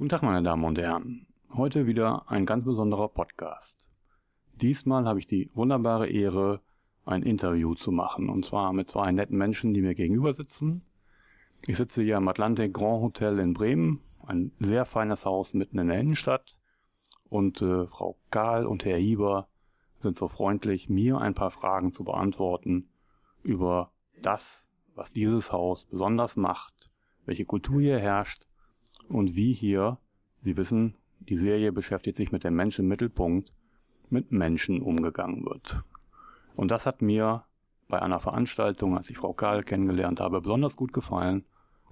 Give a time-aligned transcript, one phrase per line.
[0.00, 1.26] Guten Tag, meine Damen und Herren.
[1.52, 3.90] Heute wieder ein ganz besonderer Podcast.
[4.54, 6.62] Diesmal habe ich die wunderbare Ehre,
[7.04, 8.30] ein Interview zu machen.
[8.30, 10.86] Und zwar mit zwei netten Menschen, die mir gegenüber sitzen.
[11.66, 14.00] Ich sitze hier im Atlantic Grand Hotel in Bremen.
[14.24, 16.56] Ein sehr feines Haus mitten in der Innenstadt.
[17.28, 19.48] Und äh, Frau Kahl und Herr Hieber
[19.98, 22.88] sind so freundlich, mir ein paar Fragen zu beantworten
[23.42, 23.92] über
[24.22, 26.90] das, was dieses Haus besonders macht,
[27.26, 28.46] welche Kultur hier herrscht
[29.10, 29.98] und wie hier,
[30.42, 33.52] Sie wissen, die Serie beschäftigt sich mit dem Menschen im Mittelpunkt,
[34.08, 35.82] mit Menschen umgegangen wird.
[36.56, 37.44] Und das hat mir
[37.88, 41.44] bei einer Veranstaltung, als ich Frau Karl kennengelernt habe, besonders gut gefallen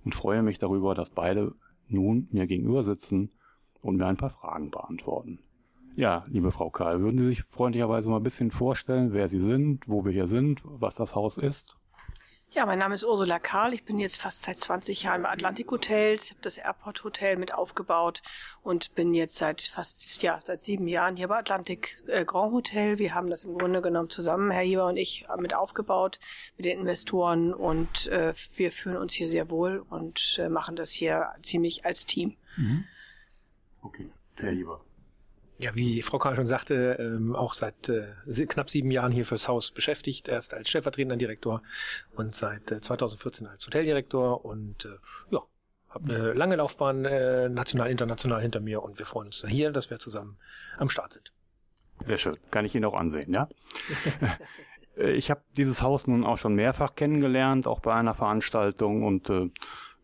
[0.04, 1.54] und freue mich darüber, dass beide
[1.88, 3.30] nun mir gegenüber sitzen
[3.82, 5.40] und mir ein paar Fragen beantworten.
[5.96, 9.88] Ja, liebe Frau Karl, würden Sie sich freundlicherweise mal ein bisschen vorstellen, wer Sie sind,
[9.88, 11.77] wo wir hier sind, was das Haus ist?
[12.50, 13.74] Ja, mein Name ist Ursula Karl.
[13.74, 16.24] Ich bin jetzt fast seit 20 Jahren bei Atlantic Hotels.
[16.24, 18.22] Ich habe das Airport Hotel mit aufgebaut
[18.62, 22.98] und bin jetzt seit fast, ja, seit sieben Jahren hier bei Atlantic äh, Grand Hotel.
[22.98, 26.18] Wir haben das im Grunde genommen zusammen, Herr Hieber und ich, äh, mit aufgebaut
[26.56, 30.90] mit den Investoren und äh, wir fühlen uns hier sehr wohl und äh, machen das
[30.90, 32.38] hier ziemlich als Team.
[32.56, 32.84] Mhm.
[33.82, 34.80] Okay, Herr Hieber.
[35.58, 39.48] Ja, wie Frau Kahn schon sagte, ähm, auch seit äh, knapp sieben Jahren hier fürs
[39.48, 40.28] Haus beschäftigt.
[40.28, 41.62] Erst als stellvertretender Direktor
[42.14, 44.98] und seit äh, 2014 als Hoteldirektor und äh,
[45.30, 45.42] ja,
[45.88, 49.72] habe eine lange Laufbahn äh, national, international hinter mir und wir freuen uns da hier,
[49.72, 50.38] dass wir zusammen
[50.78, 51.32] am Start sind.
[52.06, 53.48] Sehr schön, kann ich Ihnen auch ansehen, ja?
[54.98, 59.30] Äh, ich habe dieses Haus nun auch schon mehrfach kennengelernt, auch bei einer Veranstaltung und
[59.30, 59.50] äh, äh,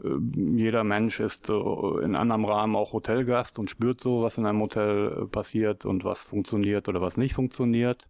[0.03, 5.23] jeder Mensch ist in anderem Rahmen auch Hotelgast und spürt so, was in einem Hotel
[5.23, 8.09] äh, passiert und was funktioniert oder was nicht funktioniert.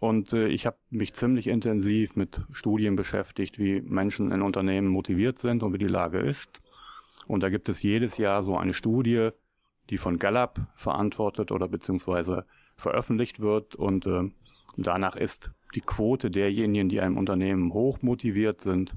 [0.00, 5.38] Und äh, ich habe mich ziemlich intensiv mit Studien beschäftigt, wie Menschen in Unternehmen motiviert
[5.38, 6.60] sind und wie die Lage ist.
[7.26, 9.30] Und da gibt es jedes Jahr so eine Studie,
[9.90, 13.74] die von Gallup verantwortet oder beziehungsweise veröffentlicht wird.
[13.76, 14.30] Und äh,
[14.76, 18.94] danach ist die Quote derjenigen, die einem Unternehmen hoch motiviert sind,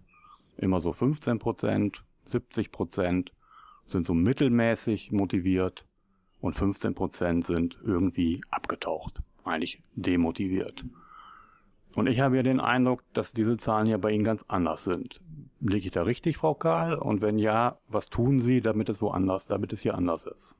[0.57, 3.31] immer so 15 Prozent, 70 Prozent
[3.87, 5.85] sind so mittelmäßig motiviert
[6.41, 10.83] und 15 Prozent sind irgendwie abgetaucht, eigentlich demotiviert.
[11.95, 15.19] Und ich habe ja den Eindruck, dass diese Zahlen hier bei Ihnen ganz anders sind.
[15.61, 16.93] Liege ich da richtig, Frau Karl?
[16.93, 20.55] Und wenn ja, was tun Sie, damit es woanders, damit es hier anders ist?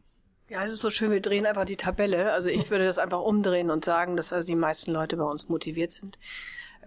[0.50, 2.32] Ja, es ist so schön, wir drehen einfach die Tabelle.
[2.32, 5.50] Also ich würde das einfach umdrehen und sagen, dass also die meisten Leute bei uns
[5.50, 6.18] motiviert sind.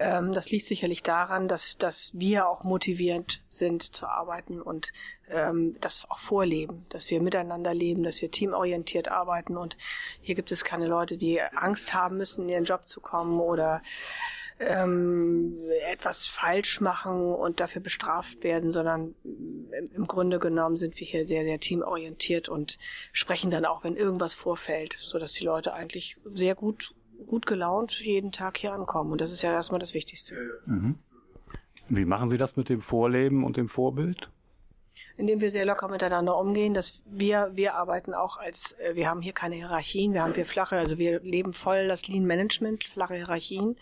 [0.00, 4.92] Ähm, das liegt sicherlich daran, dass, dass wir auch motivierend sind zu arbeiten und
[5.28, 9.58] ähm, das auch vorleben, dass wir miteinander leben, dass wir teamorientiert arbeiten.
[9.58, 9.76] Und
[10.22, 13.82] hier gibt es keine Leute, die Angst haben müssen, in ihren Job zu kommen oder
[14.58, 15.58] ähm,
[15.90, 19.14] etwas falsch machen und dafür bestraft werden, sondern
[19.94, 22.78] im Grunde genommen sind wir hier sehr, sehr teamorientiert und
[23.12, 26.94] sprechen dann auch, wenn irgendwas vorfällt, so dass die Leute eigentlich sehr gut
[27.26, 29.12] gut gelaunt jeden Tag hier ankommen.
[29.12, 30.36] Und das ist ja erstmal das Wichtigste.
[30.66, 30.98] Mhm.
[31.88, 34.28] Wie machen Sie das mit dem Vorleben und dem Vorbild?
[35.20, 39.20] indem wir sehr locker miteinander umgehen, dass wir, wir arbeiten auch als, äh, wir haben
[39.20, 43.14] hier keine Hierarchien, wir haben hier flache, also wir leben voll das Lean Management, flache
[43.14, 43.76] Hierarchien.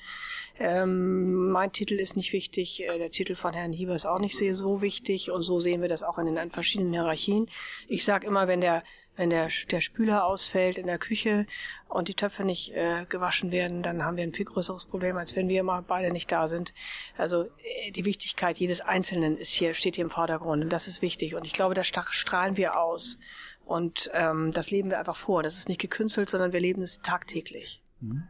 [0.58, 4.36] Ähm, mein Titel ist nicht wichtig, äh, der Titel von Herrn Hieber ist auch nicht
[4.36, 7.48] sehr so wichtig und so sehen wir das auch in den verschiedenen Hierarchien.
[7.86, 8.82] Ich sage immer, wenn der
[9.18, 11.46] wenn der, der Spüler ausfällt in der Küche
[11.88, 15.36] und die Töpfe nicht äh, gewaschen werden, dann haben wir ein viel größeres Problem, als
[15.36, 16.72] wenn wir immer beide nicht da sind.
[17.16, 21.02] Also äh, die Wichtigkeit jedes Einzelnen ist hier, steht hier im Vordergrund und das ist
[21.02, 21.34] wichtig.
[21.34, 23.18] Und ich glaube, da strahlen wir aus.
[23.66, 25.42] Und ähm, das leben wir einfach vor.
[25.42, 27.82] Das ist nicht gekünstelt, sondern wir leben es tagtäglich.
[28.00, 28.22] Mhm.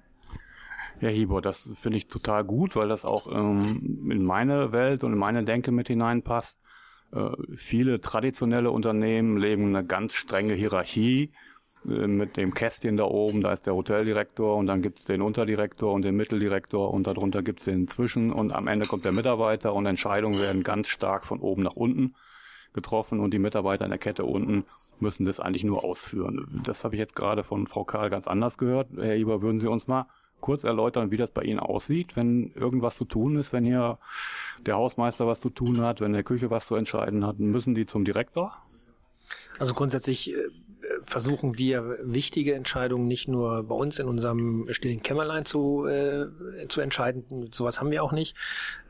[1.01, 5.13] Ja, Hibor, das finde ich total gut, weil das auch ähm, in meine Welt und
[5.13, 6.59] in meine Denke mit hineinpasst.
[7.13, 11.31] Äh, viele traditionelle Unternehmen leben eine ganz strenge Hierarchie
[11.87, 15.93] äh, mit dem Kästchen da oben, da ist der Hoteldirektor und dann gibt's den Unterdirektor
[15.93, 19.87] und den Mitteldirektor und darunter gibt's den Zwischen und am Ende kommt der Mitarbeiter und
[19.87, 22.15] Entscheidungen werden ganz stark von oben nach unten
[22.75, 24.65] getroffen und die Mitarbeiter in der Kette unten
[25.01, 26.61] müssen das eigentlich nur ausführen.
[26.65, 28.89] Das habe ich jetzt gerade von Frau Karl ganz anders gehört.
[28.97, 30.07] Herr Eber, würden Sie uns mal
[30.41, 33.99] kurz erläutern, wie das bei Ihnen aussieht, wenn irgendwas zu tun ist, wenn hier
[34.67, 37.87] der Hausmeister was zu tun hat, wenn der Küche was zu entscheiden hat, müssen die
[37.87, 38.57] zum Direktor?
[39.59, 40.37] Also grundsätzlich äh,
[41.03, 46.29] versuchen wir wichtige Entscheidungen nicht nur bei uns in unserem stillen Kämmerlein zu, äh,
[46.69, 48.37] zu entscheiden, sowas haben wir auch nicht,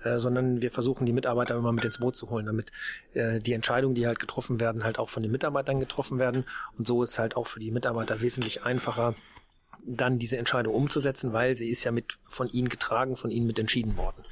[0.05, 2.71] äh, sondern wir versuchen die Mitarbeiter immer mit ins Boot zu holen, damit
[3.15, 6.45] äh, die Entscheidungen, die halt getroffen werden, halt auch von den Mitarbeitern getroffen werden.
[6.77, 9.15] Und so ist halt auch für die Mitarbeiter wesentlich einfacher,
[9.85, 13.59] dann diese Entscheidung umzusetzen, weil sie ist ja mit von ihnen getragen, von ihnen mit
[13.59, 14.25] entschieden worden.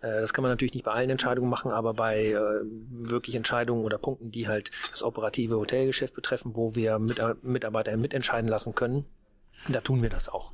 [0.00, 2.40] Äh, das kann man natürlich nicht bei allen Entscheidungen machen, aber bei äh,
[2.90, 8.74] wirklich Entscheidungen oder Punkten, die halt das operative Hotelgeschäft betreffen, wo wir Mitarbeiter mitentscheiden lassen
[8.74, 9.04] können,
[9.68, 10.52] da tun wir das auch.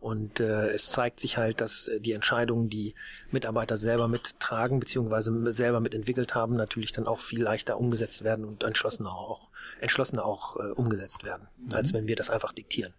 [0.00, 2.94] Und äh, es zeigt sich halt, dass die Entscheidungen, die
[3.30, 5.50] Mitarbeiter selber mittragen bzw.
[5.50, 9.48] selber mitentwickelt haben, natürlich dann auch viel leichter umgesetzt werden und entschlossener auch,
[9.80, 11.72] entschlossener auch äh, umgesetzt werden, mhm.
[11.72, 12.92] als wenn wir das einfach diktieren.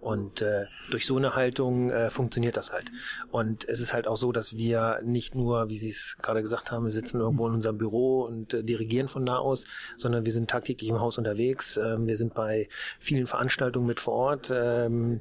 [0.00, 2.90] Und äh, durch so eine Haltung äh, funktioniert das halt.
[3.30, 6.72] Und es ist halt auch so, dass wir nicht nur, wie Sie es gerade gesagt
[6.72, 9.64] haben, wir sitzen irgendwo in unserem Büro und äh, dirigieren von da aus,
[9.96, 11.76] sondern wir sind tagtäglich im Haus unterwegs.
[11.76, 12.66] Ähm, wir sind bei
[12.98, 14.50] vielen Veranstaltungen mit vor Ort.
[14.52, 15.20] Ähm,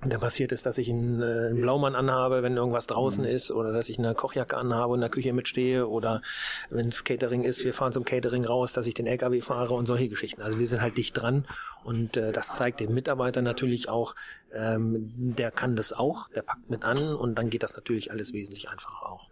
[0.00, 3.30] dann passiert es, dass ich einen, äh, einen Blaumann anhabe, wenn irgendwas draußen mhm.
[3.30, 6.22] ist, oder dass ich eine Kochjacke anhabe und in der Küche mitstehe, oder
[6.70, 9.86] wenn es Catering ist, wir fahren zum Catering raus, dass ich den LKW fahre und
[9.86, 10.40] solche Geschichten.
[10.40, 11.46] Also wir sind halt dicht dran
[11.82, 14.14] und äh, das zeigt dem Mitarbeiter natürlich auch,
[14.54, 18.32] ähm, der kann das auch, der packt mit an und dann geht das natürlich alles
[18.32, 19.28] wesentlich einfacher auch.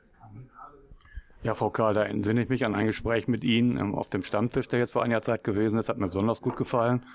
[1.45, 4.25] Ja, Frau Karl, da entsinne ich mich an ein Gespräch mit Ihnen ähm, auf dem
[4.25, 7.07] Stammtisch, der jetzt vor einiger Zeit gewesen ist, hat mir besonders gut gefallen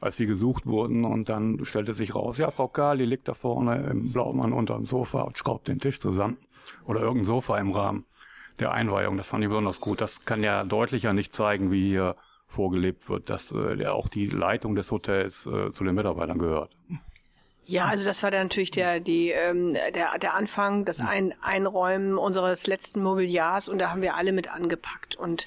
[0.00, 1.04] als sie gesucht wurden.
[1.04, 4.86] Und dann stellte sich raus, ja, Frau Kahl, die liegt da vorne im Blaumann unterm
[4.86, 6.38] Sofa und schraubt den Tisch zusammen.
[6.84, 8.04] Oder irgendein Sofa im Rahmen
[8.58, 9.16] der Einweihung.
[9.16, 10.00] Das fand ich besonders gut.
[10.00, 12.16] Das kann ja deutlicher nicht zeigen, wie hier
[12.46, 16.76] vorgelebt wird, dass äh, auch die Leitung des Hotels äh, zu den Mitarbeitern gehört.
[17.70, 22.16] Ja, also das war dann natürlich der, die, ähm, der, der Anfang, das Ein Einräumen
[22.16, 25.46] unseres letzten Mobiliars und da haben wir alle mit angepackt und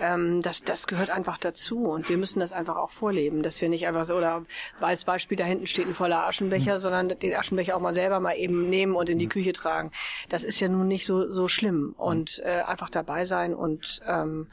[0.00, 3.68] ähm, das, das gehört einfach dazu und wir müssen das einfach auch vorleben, dass wir
[3.68, 4.46] nicht einfach so, oder
[4.80, 6.78] als Beispiel da hinten steht ein voller Aschenbecher, mhm.
[6.78, 9.92] sondern den Aschenbecher auch mal selber mal eben nehmen und in die Küche tragen.
[10.30, 14.46] Das ist ja nun nicht so, so schlimm und äh, einfach dabei sein und ähm,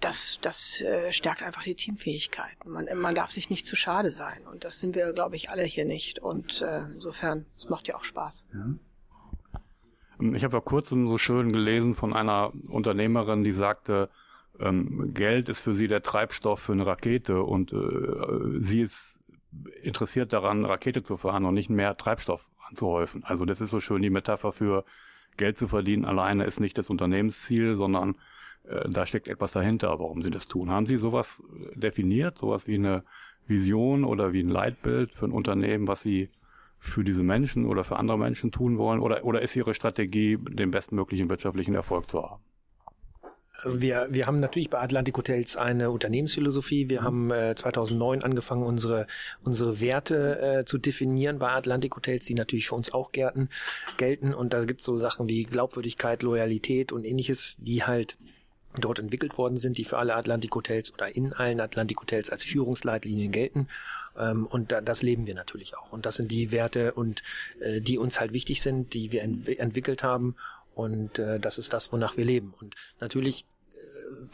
[0.00, 2.56] das, das äh, stärkt einfach die Teamfähigkeit.
[2.64, 4.46] Man, man darf sich nicht zu schade sein.
[4.50, 6.18] Und das sind wir, glaube ich, alle hier nicht.
[6.20, 8.46] Und äh, insofern, es macht ja auch Spaß.
[8.54, 9.60] Ja.
[10.20, 14.10] Ähm, ich habe vor kurzem so schön gelesen von einer Unternehmerin, die sagte,
[14.60, 19.18] ähm, Geld ist für sie der Treibstoff für eine Rakete und äh, sie ist
[19.82, 23.24] interessiert daran, Rakete zu fahren und nicht mehr Treibstoff anzuhäufen.
[23.24, 24.84] Also das ist so schön die Metapher für
[25.36, 28.16] Geld zu verdienen alleine ist nicht das Unternehmensziel, sondern
[28.68, 30.70] äh, da steckt etwas dahinter, warum Sie das tun.
[30.70, 31.42] Haben Sie sowas
[31.74, 33.04] definiert, sowas wie eine
[33.46, 36.30] Vision oder wie ein Leitbild für ein Unternehmen, was Sie
[36.78, 39.00] für diese Menschen oder für andere Menschen tun wollen?
[39.00, 42.42] Oder, oder ist Ihre Strategie, den bestmöglichen wirtschaftlichen Erfolg zu haben?
[43.64, 46.88] Wir, wir haben natürlich bei Atlantic Hotels eine Unternehmensphilosophie.
[46.90, 47.04] Wir mhm.
[47.04, 49.08] haben äh, 2009 angefangen, unsere,
[49.42, 53.48] unsere Werte äh, zu definieren bei Atlantic Hotels, die natürlich für uns auch gelten.
[53.96, 54.32] gelten.
[54.32, 58.16] Und da gibt es so Sachen wie Glaubwürdigkeit, Loyalität und ähnliches, die halt
[58.76, 63.68] dort entwickelt worden sind, die für alle Atlantik-Hotels oder in allen Atlantik-Hotels als Führungsleitlinien gelten.
[64.16, 65.92] Ähm, und da, das leben wir natürlich auch.
[65.92, 67.22] Und das sind die Werte und
[67.60, 70.36] äh, die uns halt wichtig sind, die wir ent entwickelt haben.
[70.74, 72.54] Und äh, das ist das, wonach wir leben.
[72.60, 73.46] Und natürlich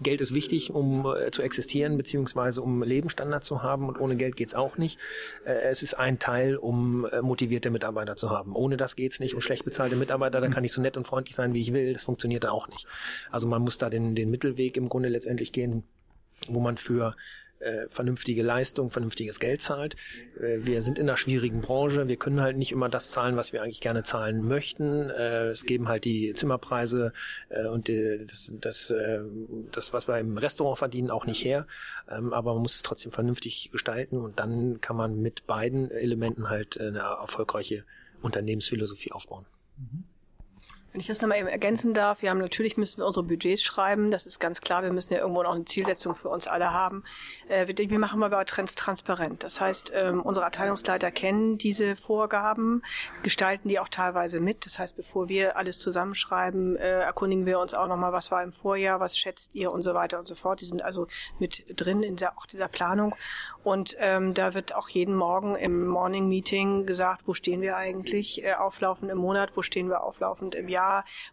[0.02, 4.36] Geld ist wichtig, um äh, zu existieren, beziehungsweise um Lebensstandard zu haben und ohne Geld
[4.36, 4.98] geht's auch nicht.
[5.44, 8.54] Äh, es ist ein Teil, um äh, motivierte Mitarbeiter zu haben.
[8.54, 9.34] Ohne das geht's nicht.
[9.34, 11.92] Und schlecht bezahlte Mitarbeiter, da kann ich so nett und freundlich sein, wie ich will.
[11.92, 12.86] Das funktioniert da auch nicht.
[13.30, 15.84] Also man muss da den, den Mittelweg im Grunde letztendlich gehen,
[16.48, 17.16] wo man für
[17.64, 19.96] äh, vernünftige Leistung, vernünftiges Geld zahlt.
[20.38, 22.08] Äh, wir sind in einer schwierigen Branche.
[22.08, 25.10] Wir können halt nicht immer das zahlen, was wir eigentlich gerne zahlen möchten.
[25.10, 27.12] Äh, es geben halt die Zimmerpreise
[27.72, 28.94] und das, das,
[29.72, 31.66] das, was wir im Restaurant verdienen, auch nicht her.
[32.08, 36.50] Ähm, aber man muss es trotzdem vernünftig gestalten und dann kann man mit beiden Elementen
[36.50, 37.84] halt eine erfolgreiche
[38.22, 39.46] Unternehmensphilosophie aufbauen.
[39.76, 40.04] Mhm.
[40.94, 44.12] Wenn ich das nochmal eben ergänzen darf, wir haben natürlich müssen wir unsere Budgets schreiben,
[44.12, 47.02] das ist ganz klar, wir müssen ja irgendwo noch eine Zielsetzung für uns alle haben.
[47.48, 49.42] Äh, wir, wir machen aber trans transparent.
[49.42, 52.82] Das heißt, ähm, unsere Abteilungsleiter kennen diese Vorgaben,
[53.24, 54.66] gestalten die auch teilweise mit.
[54.66, 58.52] Das heißt, bevor wir alles zusammenschreiben, äh, erkundigen wir uns auch nochmal, was war im
[58.52, 60.60] Vorjahr, was schätzt ihr und so weiter und so fort.
[60.60, 61.08] Die sind also
[61.40, 63.16] mit drin in der, auch dieser Planung.
[63.64, 68.44] Und ähm, da wird auch jeden Morgen im Morning Meeting gesagt, wo stehen wir eigentlich,
[68.44, 70.83] äh, auflaufend im Monat, wo stehen wir auflaufend im Jahr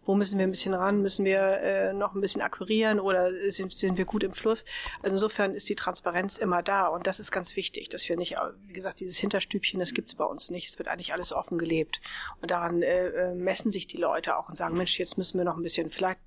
[0.04, 3.72] Wo müssen wir ein bisschen ran, müssen wir äh, noch ein bisschen akquirieren oder sind,
[3.72, 4.64] sind wir gut im Fluss.
[5.02, 8.36] Also insofern ist die Transparenz immer da und das ist ganz wichtig, dass wir nicht,
[8.66, 10.68] wie gesagt, dieses Hinterstübchen, das gibt's bei uns nicht.
[10.68, 12.00] Es wird eigentlich alles offen gelebt
[12.40, 15.44] und daran äh, äh messen sich die Leute auch und sagen, Mensch, jetzt müssen wir
[15.44, 16.20] noch ein bisschen, vielleicht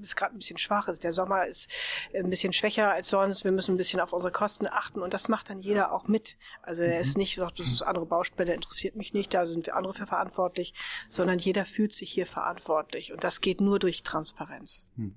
[0.00, 1.04] ist gerade ein bisschen schwach ist.
[1.04, 1.68] Der Sommer ist
[2.14, 3.44] ein bisschen schwächer als sonst.
[3.44, 6.36] Wir müssen ein bisschen auf unsere Kosten achten und das macht dann jeder auch mit.
[6.62, 7.22] Also er ist mhm.
[7.22, 10.74] nicht so, das ist andere Baustelle, interessiert mich nicht, da sind wir andere für verantwortlich,
[11.08, 14.86] sondern jeder fühlt sich hier verantwortlich und das geht nur durch Transparenz.
[14.96, 15.14] Hm.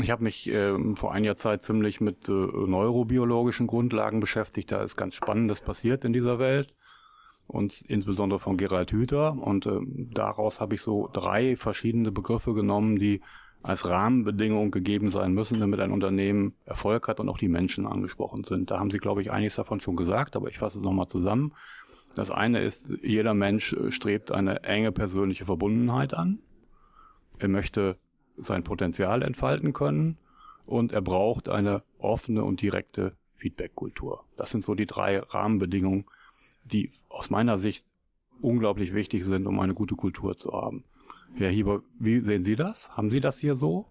[0.00, 4.72] Ich habe mich äh, vor einiger Zeit ziemlich mit äh, neurobiologischen Grundlagen beschäftigt.
[4.72, 6.74] Da ist ganz Spannendes passiert in dieser Welt.
[7.46, 9.36] Und insbesondere von Gerald Hüther.
[9.40, 13.20] Und äh, daraus habe ich so drei verschiedene Begriffe genommen, die
[13.62, 18.44] als Rahmenbedingung gegeben sein müssen, damit ein Unternehmen Erfolg hat und auch die Menschen angesprochen
[18.44, 18.70] sind.
[18.70, 21.52] Da haben Sie, glaube ich, einiges davon schon gesagt, aber ich fasse es nochmal zusammen.
[22.14, 26.38] Das eine ist, jeder Mensch äh, strebt eine enge persönliche Verbundenheit an.
[27.38, 27.96] Er möchte
[28.36, 30.18] sein Potenzial entfalten können
[30.64, 34.24] und er braucht eine offene und direkte Feedback-Kultur.
[34.36, 36.06] Das sind so die drei Rahmenbedingungen,
[36.72, 37.84] die aus meiner Sicht
[38.40, 40.84] unglaublich wichtig sind, um eine gute Kultur zu haben.
[41.34, 42.90] Herr Hieber, wie sehen Sie das?
[42.90, 43.86] Haben Sie das hier so?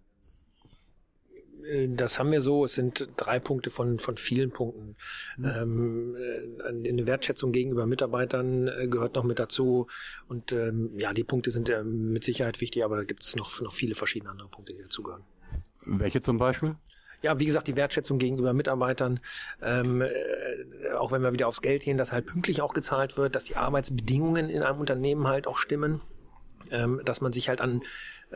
[1.65, 2.65] Äh, das haben wir so.
[2.65, 4.95] Es sind drei Punkte von, von vielen Punkten.
[5.37, 5.45] Mhm.
[5.45, 9.87] Ähm, äh, eine Wertschätzung gegenüber Mitarbeitern äh, gehört noch mit dazu.
[10.27, 13.73] Und ähm, ja, die Punkte sind mit Sicherheit wichtig, aber da gibt es noch, noch
[13.73, 15.23] viele verschiedene andere Punkte, die dazugehören.
[15.85, 16.75] Welche zum Beispiel?
[17.25, 19.19] Ja, wie gesagt, die Wertschätzung gegenüber Mitarbeitern,
[19.61, 23.35] ähm, äh, auch wenn wir wieder aufs Geld gehen, dass halt pünktlich auch gezahlt wird,
[23.35, 26.01] dass die Arbeitsbedingungen in einem Unternehmen halt auch stimmen,
[26.69, 27.81] ähm, dass man sich halt an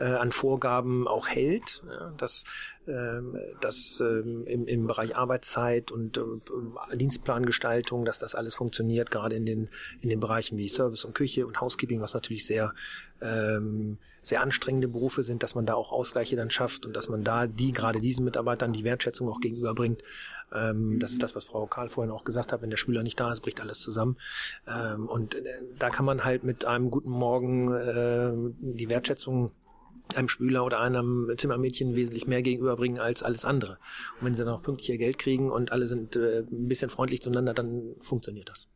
[0.00, 2.44] äh, an Vorgaben auch hält, ja, dass
[2.88, 9.36] ähm, dass ähm, im, im Bereich Arbeitszeit und äh, Dienstplangestaltung, dass das alles funktioniert, gerade
[9.36, 9.68] in den
[10.00, 12.74] in den Bereichen wie Service und Küche und Housekeeping, was natürlich sehr
[13.20, 17.22] ähm, sehr anstrengende Berufe sind, dass man da auch Ausgleiche dann schafft und dass man
[17.22, 20.02] da die gerade diesen Mitarbeitern die Wertschätzung auch gegenüberbringt.
[20.52, 22.62] Ähm, das ist das, was Frau Karl vorhin auch gesagt hat.
[22.62, 24.16] Wenn der Schüler nicht da ist, bricht alles zusammen.
[24.66, 29.52] Ähm, und äh, da kann man halt mit einem guten Morgen äh, die Wertschätzung
[30.16, 33.78] einem Spüler oder einem Zimmermädchen wesentlich mehr gegenüberbringen als alles andere.
[34.20, 36.90] Und wenn sie dann auch pünktlich ihr Geld kriegen und alle sind äh, ein bisschen
[36.90, 38.68] freundlich zueinander, dann funktioniert das.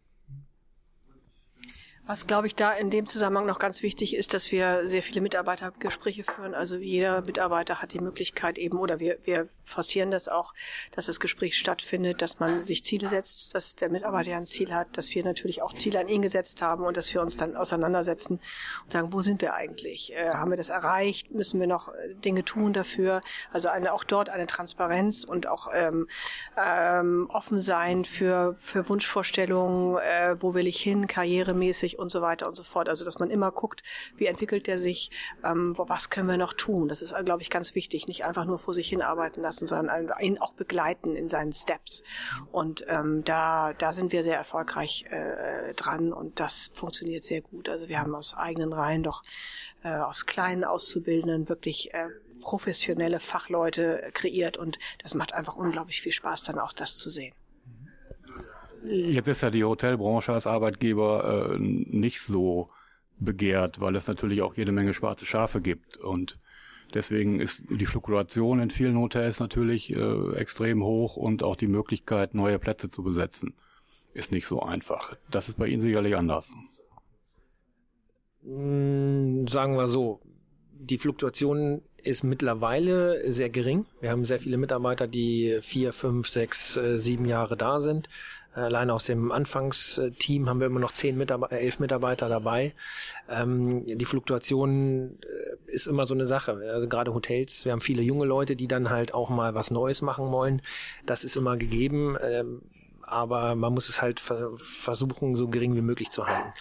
[2.07, 5.23] Was, glaube ich, da in dem Zusammenhang noch ganz wichtig ist, dass wir sehr viele
[5.23, 6.55] Mitarbeitergespräche führen.
[6.55, 10.53] Also jeder Mitarbeiter hat die Möglichkeit eben, oder wir, wir forcieren das auch,
[10.93, 14.99] dass das Gespräch stattfindet, dass man sich Ziele setzt, dass der Mitarbeiter ein Ziel hat,
[14.99, 18.39] dass wir natürlich auch Ziele an ihn gesetzt haben und dass wir uns dann auseinandersetzen
[18.85, 20.13] und sagen, wo sind wir eigentlich?
[20.13, 21.31] Äh, haben wir das erreicht?
[21.31, 23.23] Müssen wir noch äh, Dinge tun dafür?
[23.51, 26.07] Also eine, auch dort eine Transparenz und auch ähm,
[26.63, 32.49] ähm, offen sein für, für Wunschvorstellungen, äh, wo will ich hin, karrieremäßig und so weiter
[32.49, 32.89] und so fort.
[32.89, 33.83] Also dass man immer guckt,
[34.17, 35.11] wie entwickelt der sich,
[35.45, 36.89] ähm, was können wir noch tun.
[36.89, 38.07] Das ist, glaube ich, ganz wichtig.
[38.07, 42.03] Nicht einfach nur vor sich hin arbeiten lassen, sondern ihn auch begleiten in seinen Steps.
[42.53, 47.69] Und ähm, da, da sind wir sehr erfolgreich äh, dran und das funktioniert sehr gut.
[47.69, 49.23] Also wir haben aus eigenen Reihen doch
[49.83, 52.09] äh, aus kleinen Auszubildenden wirklich äh,
[52.41, 57.35] professionelle Fachleute kreiert und das macht einfach unglaublich viel Spaß, dann auch das zu sehen.
[58.85, 62.71] Jetzt ist ja die Hotelbranche als Arbeitgeber äh, nicht so
[63.19, 66.39] begehrt, weil es natürlich auch jede Menge schwarze Schafe gibt und
[66.93, 72.35] deswegen ist die Fluktuation in vielen Hotels natürlich äh, extrem hoch und auch die Möglichkeit,
[72.35, 73.55] neue Plätze zu besetzen,
[74.13, 75.17] ist nicht so einfach.
[75.31, 76.53] Das ist bei Ihnen sicherlich anders.
[78.43, 80.21] Hm, sagen wir so,
[80.73, 83.87] die Fluktuation ist mittlerweile sehr gering.
[84.01, 88.09] Wir haben sehr viele Mitarbeiter, die vier, fünf, sechs, äh, sieben Jahre da sind.
[88.55, 92.73] Allein aus dem Anfangsteam haben wir immer noch zehn Mitarbeiter, elf Mitarbeiter dabei.
[93.29, 96.61] Ähm, die Fluktuation äh, ist immer so eine Sache.
[96.73, 100.03] Also gerade Hotels, wir haben viele junge Leute, die dann halt auch mal was Neues
[100.03, 100.63] machen wollen.
[101.05, 102.17] Das ist immer gegeben.
[102.23, 102.63] Ähm,
[103.07, 106.53] aber man muss es halt versuchen, so gering wie möglich zu halten.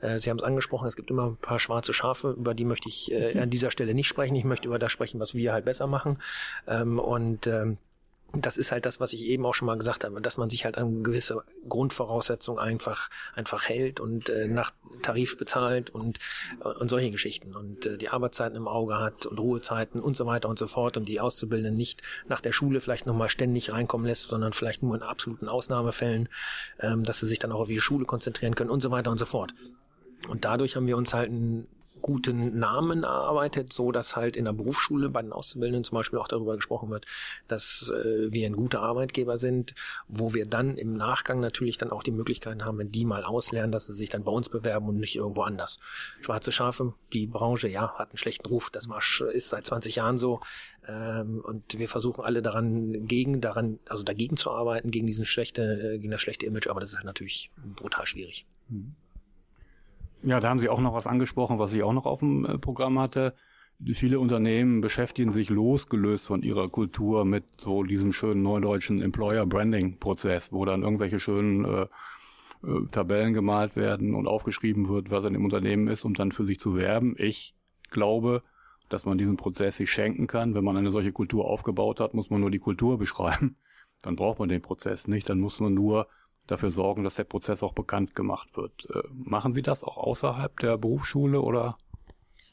[0.00, 2.88] Äh, Sie haben es angesprochen, es gibt immer ein paar schwarze Schafe, über die möchte
[2.88, 4.34] ich äh, an dieser Stelle nicht sprechen.
[4.34, 6.18] Ich möchte über das sprechen, was wir halt besser machen.
[6.66, 7.76] Ähm, und ähm,
[8.32, 10.64] das ist halt das, was ich eben auch schon mal gesagt habe, dass man sich
[10.64, 14.70] halt an gewisse Grundvoraussetzungen einfach einfach hält und äh, nach
[15.02, 16.18] Tarif bezahlt und
[16.62, 20.48] und solche Geschichten und äh, die Arbeitszeiten im Auge hat und Ruhezeiten und so weiter
[20.48, 24.28] und so fort und die Auszubildenden nicht nach der Schule vielleicht nochmal ständig reinkommen lässt,
[24.28, 26.28] sondern vielleicht nur in absoluten Ausnahmefällen,
[26.78, 29.18] ähm, dass sie sich dann auch auf ihre Schule konzentrieren können und so weiter und
[29.18, 29.54] so fort.
[30.28, 31.66] Und dadurch haben wir uns halt ein
[32.00, 36.28] guten Namen erarbeitet, so dass halt in der Berufsschule bei den Auszubildenden zum Beispiel auch
[36.28, 37.06] darüber gesprochen wird,
[37.48, 39.74] dass äh, wir ein guter Arbeitgeber sind,
[40.08, 43.72] wo wir dann im Nachgang natürlich dann auch die Möglichkeiten haben, wenn die mal auslernen,
[43.72, 45.78] dass sie sich dann bei uns bewerben und nicht irgendwo anders.
[46.20, 49.00] Schwarze Schafe, die Branche, ja, hat einen schlechten Ruf, das war,
[49.32, 50.40] ist seit 20 Jahren so
[50.88, 55.62] ähm, und wir versuchen alle daran gegen, daran, also dagegen zu arbeiten, gegen diesen schlechte,
[55.62, 58.46] äh, gegen das schlechte Image, aber das ist halt natürlich brutal schwierig.
[58.68, 58.94] Mhm.
[60.22, 62.58] Ja, da haben Sie auch noch was angesprochen, was ich auch noch auf dem äh,
[62.58, 63.34] Programm hatte.
[63.94, 69.98] Viele Unternehmen beschäftigen sich losgelöst von ihrer Kultur mit so diesem schönen neudeutschen Employer Branding
[69.98, 71.86] Prozess, wo dann irgendwelche schönen äh,
[72.62, 76.44] äh, Tabellen gemalt werden und aufgeschrieben wird, was in dem Unternehmen ist, um dann für
[76.44, 77.14] sich zu werben.
[77.16, 77.54] Ich
[77.90, 78.42] glaube,
[78.90, 80.54] dass man diesen Prozess sich schenken kann.
[80.54, 83.56] Wenn man eine solche Kultur aufgebaut hat, muss man nur die Kultur beschreiben.
[84.02, 85.30] Dann braucht man den Prozess nicht.
[85.30, 86.06] Dann muss man nur
[86.46, 88.88] dafür sorgen, dass der Prozess auch bekannt gemacht wird.
[88.90, 91.76] Äh, machen Sie das auch außerhalb der Berufsschule oder?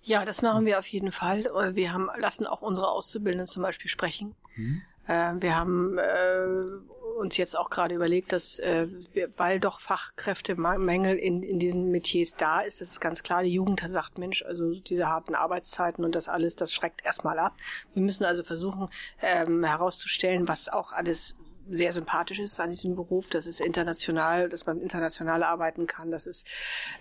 [0.08, 1.46] Ja, das machen wir auf jeden Fall.
[1.48, 4.36] Äh, wir haben, lassen auch unsere Auszubildenden zum Beispiel sprechen.
[4.56, 4.82] Mhm.
[5.06, 11.42] Äh, wir haben äh, uns jetzt auch gerade überlegt, dass wir, weil doch Fachkräftemängel in,
[11.42, 15.34] in diesen Metiers da ist, ist ganz klar, die Jugend sagt, Mensch, also diese harten
[15.34, 17.58] Arbeitszeiten und das alles, das schreckt erstmal ab.
[17.96, 18.90] Wir müssen also versuchen
[19.20, 21.36] ähm, herauszustellen, was auch alles
[21.70, 26.28] sehr sympathisch ist an diesem Beruf, dass es international, dass man international arbeiten kann, dass
[26.28, 26.44] es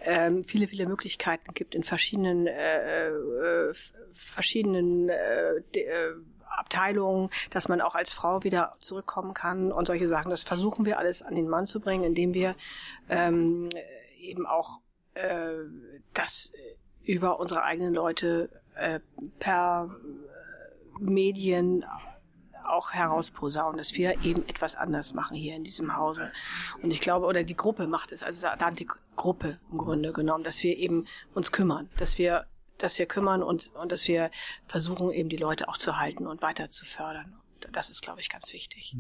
[0.03, 3.75] ähm, viele, viele Möglichkeiten gibt in verschiedenen, äh, äh,
[4.13, 6.15] verschiedenen äh, äh,
[6.49, 10.31] Abteilungen, dass man auch als Frau wieder zurückkommen kann und solche Sachen.
[10.31, 12.55] Das versuchen wir alles an den Mann zu bringen, indem wir
[13.09, 13.69] ähm,
[14.19, 14.81] eben auch
[15.15, 15.49] äh,
[16.15, 16.53] das
[17.03, 19.01] über unsere eigenen Leute äh,
[19.39, 19.95] per
[20.99, 21.85] Medien
[22.67, 26.33] auch herausposaunen, dass wir eben etwas anders machen hier in diesem Hause.
[26.83, 28.47] Und ich glaube, oder die Gruppe macht es, also
[28.79, 32.47] die Gruppe im Grunde genommen, dass wir eben uns kümmern, dass wir
[32.79, 34.31] dass wir kümmern und, und dass wir
[34.67, 37.35] versuchen, eben die Leute auch zu halten und weiter zu fördern.
[37.73, 38.95] Das ist, glaube ich, ganz wichtig.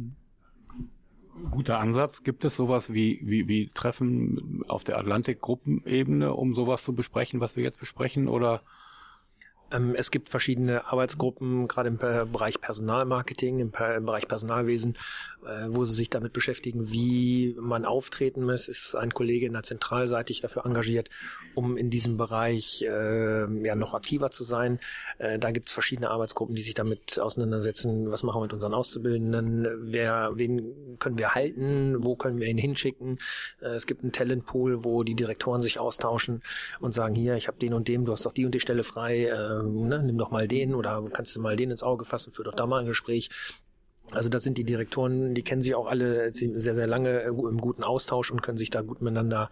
[1.50, 2.22] Guter Ansatz.
[2.22, 7.56] Gibt es sowas wie, wie, wie Treffen auf der Atlantik-Gruppenebene, um sowas zu besprechen, was
[7.56, 8.28] wir jetzt besprechen?
[8.28, 8.62] Oder
[9.70, 14.96] es gibt verschiedene Arbeitsgruppen, gerade im Bereich Personalmarketing, im Bereich Personalwesen,
[15.44, 18.68] äh, wo sie sich damit beschäftigen, wie man auftreten muss.
[18.68, 21.08] Ist ein Kollege in der Zentralseitig dafür engagiert,
[21.56, 24.78] um in diesem Bereich äh, ja noch aktiver zu sein.
[25.18, 28.72] Äh, da gibt es verschiedene Arbeitsgruppen, die sich damit auseinandersetzen, was machen wir mit unseren
[28.74, 33.18] Auszubildenden, wer, wen können wir halten, wo können wir ihn hinschicken.
[33.60, 36.42] es gibt einen Talentpool, wo die Direktoren sich austauschen
[36.80, 38.82] und sagen, hier, ich habe den und dem, du hast doch die und die Stelle
[38.82, 42.32] frei ähm, ne, nimm doch mal den oder kannst du mal den ins Auge fassen,
[42.32, 43.30] führ doch da mal ein Gespräch.
[44.12, 47.82] Also das sind die Direktoren, die kennen sich auch alle sehr, sehr lange im guten
[47.82, 49.50] Austausch und können sich da gut miteinander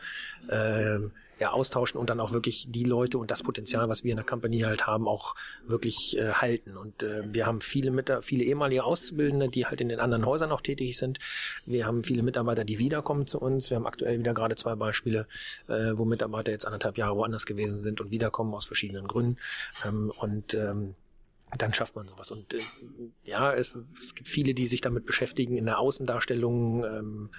[0.49, 0.99] äh,
[1.41, 4.25] ja, austauschen und dann auch wirklich die Leute und das Potenzial, was wir in der
[4.25, 5.35] Company halt haben, auch
[5.67, 6.77] wirklich äh, halten.
[6.77, 10.53] Und äh, wir haben viele mit viele ehemalige Auszubildende, die halt in den anderen Häusern
[10.53, 11.19] auch tätig sind.
[11.67, 13.71] Wir haben viele Mitarbeiter, die wiederkommen zu uns.
[13.71, 15.27] Wir haben aktuell wieder gerade zwei Beispiele,
[15.69, 19.37] äh, wo Mitarbeiter jetzt anderthalb Jahre woanders gewesen sind und wiederkommen aus verschiedenen Gründen.
[19.85, 20.95] Ähm, und ähm,
[21.59, 22.31] dann schafft man sowas.
[22.31, 22.61] Und äh,
[23.23, 27.31] ja, es, es gibt viele, die sich damit beschäftigen, in der Außendarstellung ähm,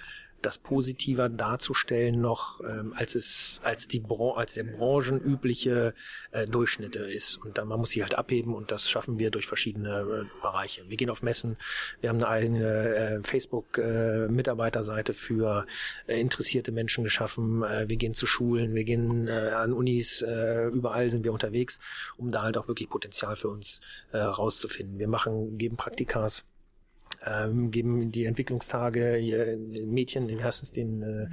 [0.46, 5.92] das positiver darzustellen noch, ähm, als es als die Bran als der branchenübliche
[6.30, 7.36] äh, Durchschnitte ist.
[7.36, 10.88] Und dann man muss sie halt abheben und das schaffen wir durch verschiedene äh, Bereiche.
[10.88, 11.56] Wir gehen auf Messen,
[12.00, 15.66] wir haben eine äh, Facebook-Mitarbeiterseite äh, für
[16.06, 17.62] äh, interessierte Menschen geschaffen.
[17.62, 21.80] Äh, wir gehen zu Schulen, wir gehen äh, an Unis, äh, überall sind wir unterwegs,
[22.16, 23.80] um da halt auch wirklich Potenzial für uns
[24.12, 24.98] äh, rauszufinden.
[24.98, 26.44] Wir machen, geben Praktikas
[27.26, 31.26] ähm, geben die Entwicklungstage ihr Mädchen, wie heißt es den äh,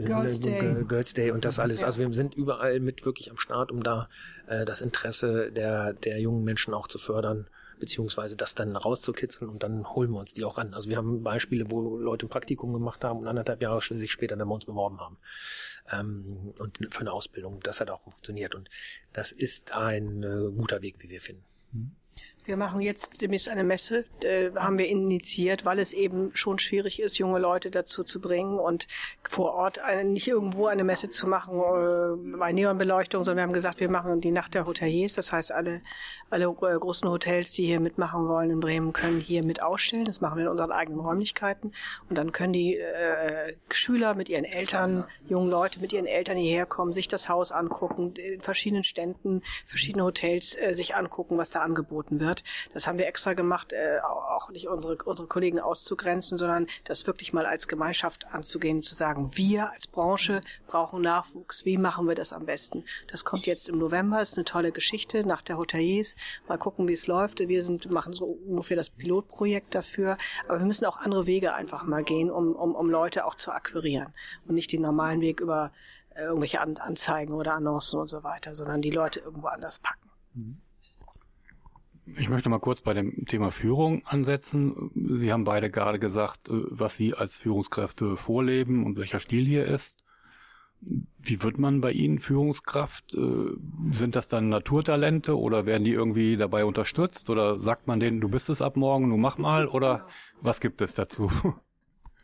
[0.00, 0.84] Girls, Day.
[0.86, 1.82] Girls Day und das alles.
[1.82, 4.08] Also wir sind überall mit wirklich am Start, um da
[4.46, 7.46] äh, das Interesse der der jungen Menschen auch zu fördern
[7.80, 10.74] beziehungsweise das dann rauszukitzeln und dann holen wir uns die auch an.
[10.74, 14.36] Also wir haben Beispiele, wo Leute ein Praktikum gemacht haben und anderthalb Jahre sich später
[14.36, 15.16] dann bei uns beworben haben.
[15.90, 17.58] Ähm, und für eine Ausbildung.
[17.60, 18.68] Das hat auch funktioniert und
[19.12, 21.44] das ist ein äh, guter Weg, wie wir finden.
[21.72, 21.96] Mhm.
[22.50, 27.00] Wir machen jetzt demnächst eine Messe, äh, haben wir initiiert, weil es eben schon schwierig
[27.00, 28.88] ist, junge Leute dazu zu bringen und
[29.22, 33.52] vor Ort eine, nicht irgendwo eine Messe zu machen äh, bei Neonbeleuchtung, sondern wir haben
[33.52, 35.12] gesagt, wir machen die Nacht der Hoteliers.
[35.12, 35.80] Das heißt, alle,
[36.28, 40.04] alle äh, großen Hotels, die hier mitmachen wollen in Bremen, können hier mit ausstellen.
[40.04, 41.70] Das machen wir in unseren eigenen Räumlichkeiten.
[42.08, 46.66] Und dann können die äh, Schüler mit ihren Eltern, jungen Leute mit ihren Eltern hierher
[46.66, 51.60] kommen, sich das Haus angucken, in verschiedenen Ständen, verschiedene Hotels äh, sich angucken, was da
[51.60, 52.39] angeboten wird.
[52.74, 57.32] Das haben wir extra gemacht, äh, auch nicht unsere, unsere Kollegen auszugrenzen, sondern das wirklich
[57.32, 61.64] mal als Gemeinschaft anzugehen, zu sagen, wir als Branche brauchen Nachwuchs.
[61.64, 62.84] Wie machen wir das am besten?
[63.10, 66.16] Das kommt jetzt im November, ist eine tolle Geschichte nach der Hoteliers.
[66.48, 67.40] Mal gucken, wie es läuft.
[67.40, 70.16] Wir sind, machen so ungefähr das Pilotprojekt dafür.
[70.48, 73.52] Aber wir müssen auch andere Wege einfach mal gehen, um, um, um Leute auch zu
[73.52, 74.12] akquirieren
[74.46, 75.72] und nicht den normalen Weg über
[76.14, 80.10] äh, irgendwelche Anzeigen oder Annoncen und so weiter, sondern die Leute irgendwo anders packen.
[80.34, 80.60] Mhm.
[82.16, 84.90] Ich möchte mal kurz bei dem Thema Führung ansetzen.
[84.94, 89.66] Sie haben beide gerade gesagt, äh, was Sie als Führungskräfte vorleben und welcher Stil hier
[89.66, 90.04] ist.
[90.80, 93.14] Wie wird man bei Ihnen Führungskraft?
[93.14, 93.50] Äh,
[93.92, 97.28] sind das dann Naturtalente oder werden die irgendwie dabei unterstützt?
[97.28, 99.66] Oder sagt man denen, du bist es ab morgen, du mach mal?
[99.66, 100.08] Oder
[100.40, 101.30] was gibt es dazu?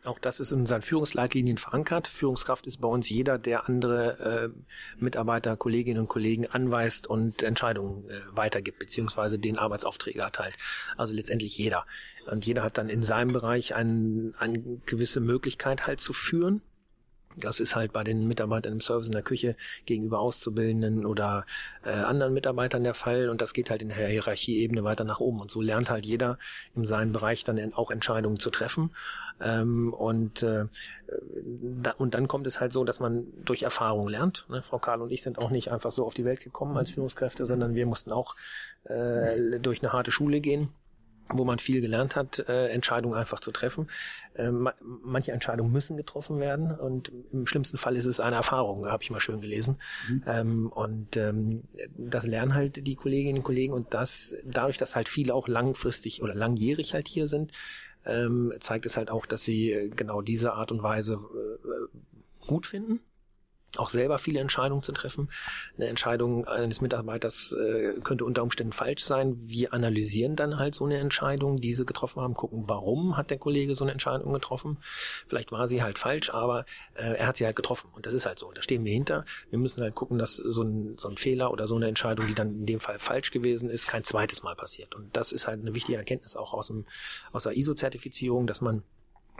[0.07, 2.07] Auch das ist in unseren Führungsleitlinien verankert.
[2.07, 8.09] Führungskraft ist bei uns jeder, der andere äh, Mitarbeiter, Kolleginnen und Kollegen anweist und Entscheidungen
[8.09, 10.55] äh, weitergibt, beziehungsweise den Arbeitsaufträge erteilt.
[10.95, 11.85] Also letztendlich jeder.
[12.25, 16.61] Und jeder hat dann in seinem Bereich ein, eine gewisse Möglichkeit halt zu führen.
[17.39, 21.45] Das ist halt bei den Mitarbeitern im Service in der Küche gegenüber Auszubildenden oder
[21.83, 25.39] äh, anderen Mitarbeitern der Fall und das geht halt in der Hierarchieebene weiter nach oben
[25.39, 26.37] und so lernt halt jeder
[26.75, 28.91] in seinem Bereich dann auch Entscheidungen zu treffen
[29.39, 30.65] ähm, und äh,
[31.83, 34.45] da, und dann kommt es halt so, dass man durch Erfahrung lernt.
[34.49, 34.61] Ne?
[34.61, 37.45] Frau Karl und ich sind auch nicht einfach so auf die Welt gekommen als Führungskräfte,
[37.45, 38.35] sondern wir mussten auch
[38.85, 40.69] äh, durch eine harte Schule gehen
[41.29, 43.89] wo man viel gelernt hat, äh, Entscheidungen einfach zu treffen.
[44.33, 44.51] Äh,
[45.03, 49.09] manche Entscheidungen müssen getroffen werden und im schlimmsten Fall ist es eine Erfahrung, habe ich
[49.09, 49.77] mal schön gelesen.
[50.09, 50.23] Mhm.
[50.27, 51.63] Ähm, und ähm,
[51.97, 56.21] das lernen halt die Kolleginnen und Kollegen und das dadurch, dass halt viele auch langfristig
[56.21, 57.51] oder langjährig halt hier sind,
[58.05, 62.65] ähm, zeigt es halt auch, dass sie äh, genau diese Art und Weise äh, gut
[62.65, 63.01] finden
[63.79, 65.29] auch selber viele Entscheidungen zu treffen.
[65.75, 69.37] Eine Entscheidung eines Mitarbeiters äh, könnte unter Umständen falsch sein.
[69.43, 73.37] Wir analysieren dann halt so eine Entscheidung, die sie getroffen haben, gucken, warum hat der
[73.37, 74.77] Kollege so eine Entscheidung getroffen.
[75.27, 77.89] Vielleicht war sie halt falsch, aber äh, er hat sie halt getroffen.
[77.95, 78.51] Und das ist halt so.
[78.51, 79.25] Da stehen wir hinter.
[79.49, 82.35] Wir müssen halt gucken, dass so ein, so ein Fehler oder so eine Entscheidung, die
[82.35, 84.95] dann in dem Fall falsch gewesen ist, kein zweites Mal passiert.
[84.95, 86.85] Und das ist halt eine wichtige Erkenntnis auch aus, dem,
[87.31, 88.83] aus der ISO-Zertifizierung, dass man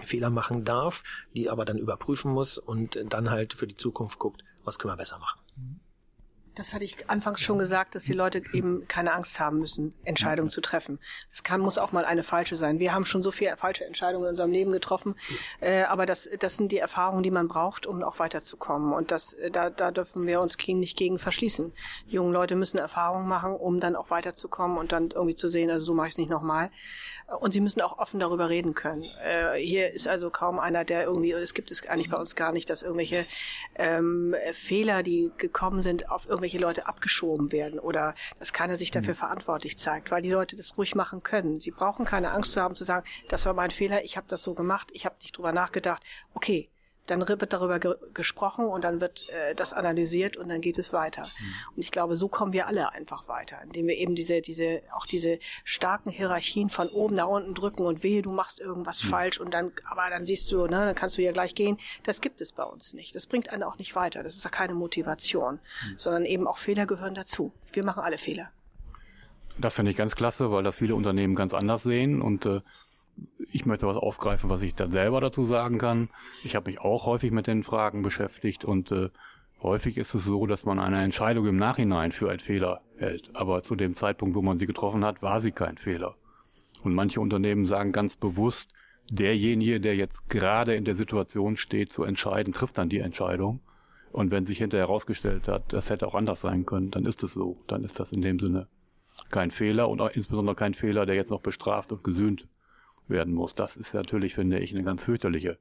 [0.03, 1.03] Fehler machen darf,
[1.35, 4.97] die aber dann überprüfen muss und dann halt für die Zukunft guckt, was können wir
[4.97, 5.39] besser machen.
[6.57, 10.49] Das hatte ich anfangs schon gesagt, dass die Leute eben keine Angst haben müssen, Entscheidungen
[10.49, 10.97] zu treffen.
[11.29, 12.79] Das kann, muss auch mal eine falsche sein.
[12.79, 15.15] Wir haben schon so viele falsche Entscheidungen in unserem Leben getroffen,
[15.61, 18.91] äh, aber das, das sind die Erfahrungen, die man braucht, um auch weiterzukommen.
[18.91, 21.71] Und das, äh, da, da dürfen wir uns nicht gegen verschließen.
[22.09, 25.69] Die jungen Leute müssen Erfahrungen machen, um dann auch weiterzukommen und dann irgendwie zu sehen,
[25.69, 26.71] also so mache ich es nicht nochmal.
[27.39, 29.03] Und sie müssen auch offen darüber reden können.
[29.03, 32.53] Äh, hier ist also kaum einer, der irgendwie, es gibt es eigentlich bei uns gar
[32.53, 33.25] nicht, dass irgendwelche
[33.75, 39.13] ähm, Fehler, die gekommen sind, auf irgendwelche Leute abgeschoben werden oder dass keiner sich dafür
[39.13, 39.17] mhm.
[39.17, 41.59] verantwortlich zeigt, weil die Leute das ruhig machen können.
[41.59, 44.41] Sie brauchen keine Angst zu haben zu sagen, das war mein Fehler, ich habe das
[44.43, 46.01] so gemacht, ich habe nicht drüber nachgedacht.
[46.33, 46.69] Okay,
[47.07, 50.93] dann wird darüber ge gesprochen und dann wird äh, das analysiert und dann geht es
[50.93, 51.23] weiter.
[51.23, 51.53] Mhm.
[51.75, 55.05] Und ich glaube, so kommen wir alle einfach weiter, indem wir eben diese, diese, auch
[55.05, 59.07] diese starken Hierarchien von oben nach unten drücken und wehe, du machst irgendwas mhm.
[59.09, 61.77] falsch und dann, aber dann siehst du, ne, dann kannst du ja gleich gehen.
[62.03, 63.15] Das gibt es bei uns nicht.
[63.15, 64.23] Das bringt einen auch nicht weiter.
[64.23, 65.97] Das ist ja keine Motivation, mhm.
[65.97, 67.51] sondern eben auch Fehler gehören dazu.
[67.71, 68.51] Wir machen alle Fehler.
[69.59, 72.61] Das finde ich ganz klasse, weil das viele Unternehmen ganz anders sehen und äh,
[73.51, 76.09] ich möchte was aufgreifen, was ich dann selber dazu sagen kann.
[76.43, 79.09] Ich habe mich auch häufig mit den Fragen beschäftigt und äh,
[79.61, 83.31] häufig ist es so, dass man eine Entscheidung im Nachhinein für einen Fehler hält.
[83.35, 86.15] Aber zu dem Zeitpunkt, wo man sie getroffen hat, war sie kein Fehler.
[86.83, 88.73] Und manche Unternehmen sagen ganz bewusst,
[89.09, 93.61] derjenige, der jetzt gerade in der Situation steht, zu entscheiden, trifft dann die Entscheidung.
[94.11, 97.33] Und wenn sich hinterher herausgestellt hat, das hätte auch anders sein können, dann ist es
[97.33, 97.57] so.
[97.67, 98.67] Dann ist das in dem Sinne
[99.29, 102.47] kein Fehler und insbesondere kein Fehler, der jetzt noch bestraft und gesühnt
[103.09, 103.55] werden muss.
[103.55, 105.57] Das ist natürlich, finde ich, eine ganz fürchterliche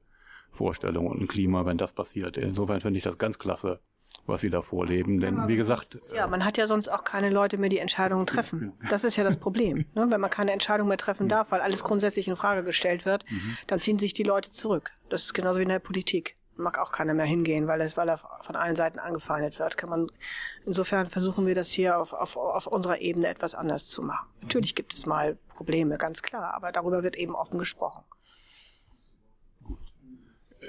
[0.51, 2.37] Vorstellung und ein Klima, wenn das passiert.
[2.37, 3.79] Insofern finde ich das ganz klasse,
[4.25, 5.19] was Sie da vorleben.
[5.19, 5.99] Denn ja, wie gesagt.
[6.13, 8.73] Ja, man hat ja sonst auch keine Leute mehr, die Entscheidungen treffen.
[8.89, 9.85] Das ist ja das Problem.
[9.95, 10.07] Ne?
[10.09, 13.57] Wenn man keine Entscheidung mehr treffen darf, weil alles grundsätzlich in Frage gestellt wird, mhm.
[13.67, 14.91] dann ziehen sich die Leute zurück.
[15.09, 18.09] Das ist genauso wie in der Politik mag auch keiner mehr hingehen, weil, es, weil
[18.09, 19.77] er von allen Seiten angefeindet wird.
[19.77, 20.11] Kann man,
[20.65, 24.27] insofern versuchen wir das hier auf, auf, auf unserer Ebene etwas anders zu machen.
[24.41, 28.03] Natürlich gibt es mal Probleme, ganz klar, aber darüber wird eben offen gesprochen.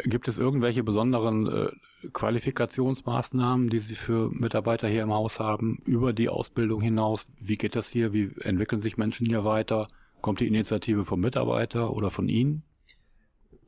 [0.05, 6.13] Gibt es irgendwelche besonderen äh, Qualifikationsmaßnahmen, die Sie für Mitarbeiter hier im Haus haben, über
[6.13, 7.27] die Ausbildung hinaus?
[7.41, 8.13] Wie geht das hier?
[8.13, 9.89] Wie entwickeln sich Menschen hier weiter?
[10.21, 12.63] Kommt die Initiative vom Mitarbeiter oder von Ihnen?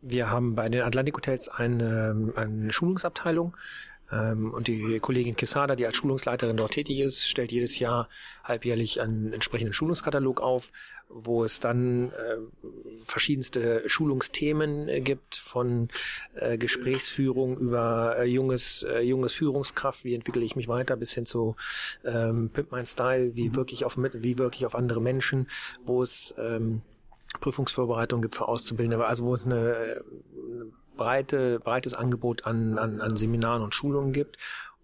[0.02, 3.56] Wir haben bei den Atlantic Hotels eine, eine Schulungsabteilung
[4.12, 8.08] ähm, und die Kollegin Quesada, die als Schulungsleiterin dort tätig ist, stellt jedes Jahr
[8.44, 10.72] halbjährlich einen entsprechenden Schulungskatalog auf,
[11.08, 12.36] wo es dann äh,
[13.06, 15.88] verschiedenste Schulungsthemen äh, gibt, von
[16.34, 21.26] äh, Gesprächsführung über äh, junges, äh, junges Führungskraft, wie entwickle ich mich weiter, bis hin
[21.26, 21.56] zu
[22.04, 23.56] ähm, Pimp My Style, wie mhm.
[23.56, 25.48] wirklich auf wie wirklich auf andere Menschen,
[25.84, 26.82] wo es ähm,
[27.38, 33.16] Prüfungsvorbereitung gibt für Auszubildende, also wo es eine, eine breite, breites Angebot an, an, an
[33.16, 34.36] Seminaren und Schulungen gibt.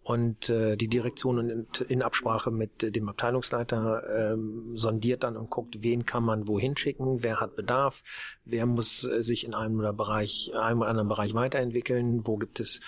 [0.07, 5.51] Und äh, die Direktion in, in Absprache mit äh, dem Abteilungsleiter ähm, sondiert dann und
[5.51, 8.05] guckt, wen kann man wohin schicken, wer hat Bedarf,
[8.45, 12.61] wer muss äh, sich in einem oder Bereich, einem oder anderen Bereich weiterentwickeln, wo gibt
[12.61, 12.79] es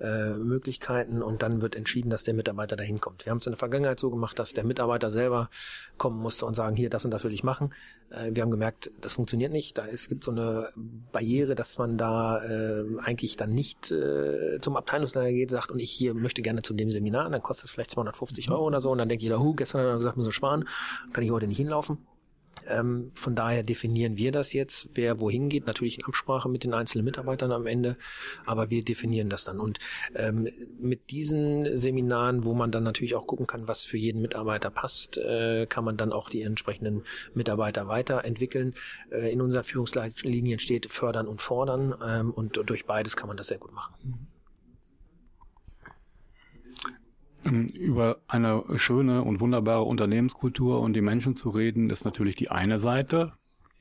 [0.00, 3.24] äh, Möglichkeiten und dann wird entschieden, dass der Mitarbeiter dahin kommt.
[3.24, 5.50] Wir haben es in der Vergangenheit so gemacht, dass der Mitarbeiter selber
[5.96, 7.72] kommen musste und sagen, hier, das und das will ich machen.
[8.10, 9.78] Äh, wir haben gemerkt, das funktioniert nicht.
[9.78, 10.70] Da ist, gibt so eine
[11.12, 15.92] Barriere, dass man da äh, eigentlich dann nicht äh, zum Abteilungsleiter geht, sagt, und ich
[15.92, 18.98] hier möchte gerne zu dem Seminar, dann kostet es vielleicht 250 Euro oder so und
[18.98, 20.68] dann denkt jeder, hu, gestern hat er gesagt, müssen wir sparen,
[21.12, 21.98] kann ich heute nicht hinlaufen.
[22.66, 26.74] Ähm, von daher definieren wir das jetzt, wer wohin geht, natürlich in Absprache mit den
[26.74, 27.96] einzelnen Mitarbeitern am Ende,
[28.46, 29.60] aber wir definieren das dann.
[29.60, 29.78] Und
[30.14, 30.48] ähm,
[30.78, 35.18] mit diesen Seminaren, wo man dann natürlich auch gucken kann, was für jeden Mitarbeiter passt,
[35.18, 37.02] äh, kann man dann auch die entsprechenden
[37.34, 38.74] Mitarbeiter weiterentwickeln.
[39.10, 43.48] Äh, in unseren Führungslinien steht fördern und fordern ähm, und durch beides kann man das
[43.48, 43.94] sehr gut machen.
[44.04, 44.26] Ähm,
[47.44, 52.78] über eine schöne und wunderbare Unternehmenskultur und die Menschen zu reden, ist natürlich die eine
[52.78, 53.32] Seite,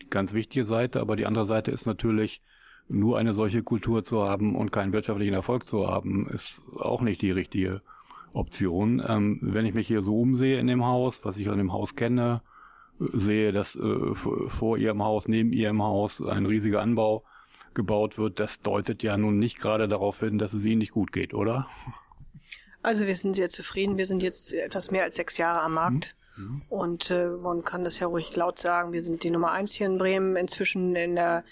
[0.02, 2.41] die ganz wichtige Seite, aber die andere Seite ist natürlich,
[2.89, 7.21] nur eine solche Kultur zu haben und keinen wirtschaftlichen Erfolg zu haben, ist auch nicht
[7.21, 7.82] die richtige
[8.34, 9.02] Option.
[9.08, 11.95] Ähm, wenn ich mich hier so umsehe in dem Haus, was ich an dem Haus
[11.95, 12.41] kenne,
[12.99, 17.23] sehe, dass äh, vor ihrem Haus, neben ihrem Haus ein riesiger Anbau
[17.73, 21.12] gebaut wird, das deutet ja nun nicht gerade darauf hin, dass es ihnen nicht gut
[21.12, 21.65] geht, oder?
[22.84, 23.98] Also wir sind sehr zufrieden.
[23.98, 26.15] Wir sind jetzt etwas mehr als sechs Jahre am Markt.
[26.36, 26.62] Mhm.
[26.69, 29.86] Und äh, man kann das ja ruhig laut sagen, wir sind die Nummer eins hier
[29.86, 31.43] in Bremen inzwischen in der,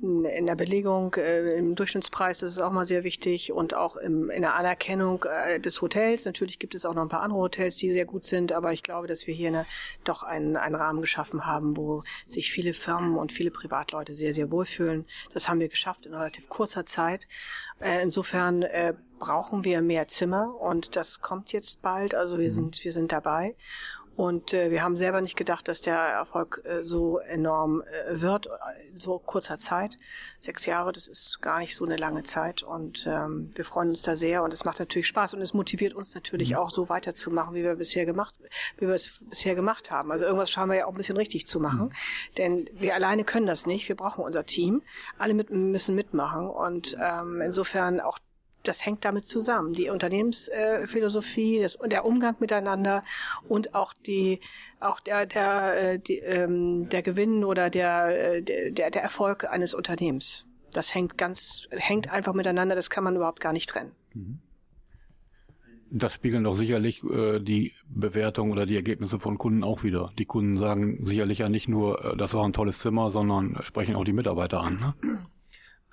[0.00, 3.96] in, in der Belegung, äh, im Durchschnittspreis, das ist auch mal sehr wichtig und auch
[3.96, 6.24] im, in der Anerkennung äh, des Hotels.
[6.24, 8.82] Natürlich gibt es auch noch ein paar andere Hotels, die sehr gut sind, aber ich
[8.82, 9.66] glaube, dass wir hier eine,
[10.04, 14.50] doch einen, einen Rahmen geschaffen haben, wo sich viele Firmen und viele Privatleute sehr, sehr
[14.50, 15.04] wohlfühlen.
[15.34, 17.26] Das haben wir geschafft in relativ kurzer Zeit.
[17.78, 22.16] Äh, insofern äh, brauchen wir mehr Zimmer und das kommt jetzt bald.
[22.16, 22.54] Also wir mhm.
[22.54, 23.54] sind, wir sind dabei.
[24.16, 28.50] Und äh, wir haben selber nicht gedacht, dass der Erfolg äh, so enorm äh, wird
[28.92, 29.96] in so kurzer Zeit.
[30.38, 32.62] Sechs Jahre, das ist gar nicht so eine lange Zeit.
[32.62, 35.94] Und ähm, wir freuen uns da sehr und es macht natürlich Spaß und es motiviert
[35.94, 36.56] uns natürlich mhm.
[36.56, 38.34] auch so weiterzumachen, wie wir bisher gemacht,
[38.76, 40.12] wie wir es bisher gemacht haben.
[40.12, 41.86] Also irgendwas schauen wir ja auch ein bisschen richtig zu machen.
[41.86, 41.92] Mhm.
[42.36, 43.88] Denn wir alleine können das nicht.
[43.88, 44.82] Wir brauchen unser Team.
[45.16, 46.46] Alle mit, müssen mitmachen.
[46.46, 48.18] Und ähm, insofern auch
[48.62, 49.72] das hängt damit zusammen.
[49.72, 53.02] Die Unternehmensphilosophie, das, der Umgang miteinander
[53.48, 54.40] und auch die,
[54.80, 59.74] auch der, der, äh, die, ähm, der Gewinn oder der, äh, der, der Erfolg eines
[59.74, 60.46] Unternehmens.
[60.72, 62.74] Das hängt ganz, hängt einfach miteinander.
[62.74, 63.92] Das kann man überhaupt gar nicht trennen.
[64.14, 64.38] Mhm.
[65.92, 70.12] Das spiegeln doch sicherlich äh, die Bewertung oder die Ergebnisse von Kunden auch wieder.
[70.18, 73.96] Die Kunden sagen sicherlich ja nicht nur, äh, das war ein tolles Zimmer, sondern sprechen
[73.96, 74.76] auch die Mitarbeiter an.
[74.76, 75.18] Ne?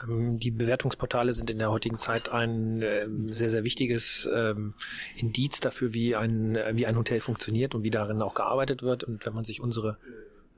[0.03, 4.73] Ähm, die Bewertungsportale sind in der heutigen Zeit ein äh, sehr, sehr wichtiges ähm,
[5.15, 9.03] Indiz dafür, wie ein, äh, wie ein Hotel funktioniert und wie darin auch gearbeitet wird.
[9.03, 9.97] Und wenn man sich unsere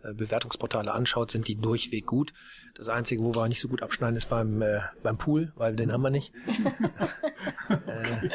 [0.01, 2.33] Bewertungsportale anschaut, sind die durchweg gut.
[2.75, 5.91] Das Einzige, wo wir nicht so gut abschneiden, ist beim, äh, beim Pool, weil den
[5.91, 6.33] haben wir nicht.
[7.69, 8.29] äh,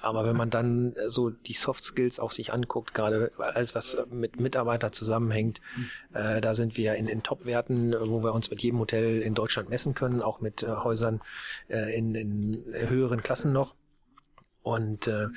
[0.00, 4.40] aber wenn man dann so die Soft Skills auch sich anguckt, gerade alles, was mit
[4.40, 5.60] Mitarbeiter zusammenhängt,
[6.14, 9.68] äh, da sind wir in, in Top-Werten, wo wir uns mit jedem Hotel in Deutschland
[9.68, 11.20] messen können, auch mit äh, Häusern
[11.68, 13.74] äh, in, in höheren Klassen noch.
[14.62, 15.28] Und äh,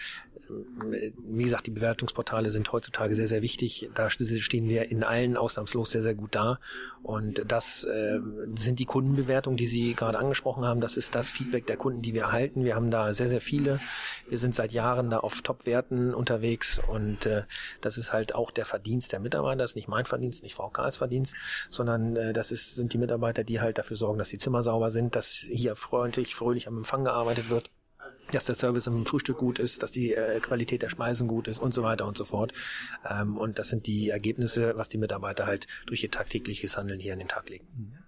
[0.50, 3.90] wie gesagt, die Bewertungsportale sind heutzutage sehr, sehr wichtig.
[3.96, 6.60] Da stehen wir in allen ausnahmslos sehr, sehr gut da.
[7.04, 8.20] Und das äh,
[8.56, 10.82] sind die Kundenbewertungen, die Sie gerade angesprochen haben.
[10.82, 12.64] Das ist das Feedback der Kunden, die wir erhalten.
[12.64, 13.80] Wir haben da sehr, sehr viele.
[14.28, 17.44] Wir sind seit Jahren da auf Top-Werten unterwegs und äh,
[17.82, 19.58] das ist halt auch der Verdienst der Mitarbeiter.
[19.58, 21.36] Das ist nicht mein Verdienst, nicht Frau Karls Verdienst,
[21.70, 24.90] sondern äh, das ist, sind die Mitarbeiter, die halt dafür sorgen, dass die Zimmer sauber
[24.90, 27.70] sind, dass hier freundlich, fröhlich am Empfang gearbeitet wird
[28.32, 31.60] dass der Service im Frühstück gut ist, dass die äh, Qualität der Speisen gut ist
[31.60, 32.54] und so weiter und so fort.
[33.10, 37.14] Ähm, und das sind die Ergebnisse, was die Mitarbeiter halt durch ihr tagtägliches Handeln hier
[37.14, 38.05] an den Tag legen.